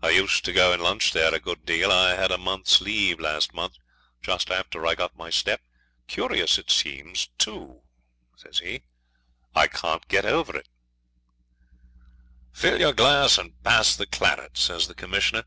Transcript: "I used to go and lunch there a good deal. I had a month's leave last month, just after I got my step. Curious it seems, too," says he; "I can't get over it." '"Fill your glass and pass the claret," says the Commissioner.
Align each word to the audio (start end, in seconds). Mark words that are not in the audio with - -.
"I 0.00 0.08
used 0.08 0.42
to 0.46 0.54
go 0.54 0.72
and 0.72 0.82
lunch 0.82 1.12
there 1.12 1.34
a 1.34 1.38
good 1.38 1.66
deal. 1.66 1.92
I 1.92 2.14
had 2.14 2.30
a 2.30 2.38
month's 2.38 2.80
leave 2.80 3.20
last 3.20 3.52
month, 3.52 3.76
just 4.22 4.50
after 4.50 4.86
I 4.86 4.94
got 4.94 5.18
my 5.18 5.28
step. 5.28 5.60
Curious 6.08 6.56
it 6.56 6.70
seems, 6.70 7.28
too," 7.36 7.82
says 8.38 8.60
he; 8.60 8.84
"I 9.54 9.66
can't 9.66 10.08
get 10.08 10.24
over 10.24 10.56
it." 10.56 10.68
'"Fill 12.54 12.80
your 12.80 12.94
glass 12.94 13.36
and 13.36 13.62
pass 13.62 13.94
the 13.94 14.06
claret," 14.06 14.56
says 14.56 14.88
the 14.88 14.94
Commissioner. 14.94 15.44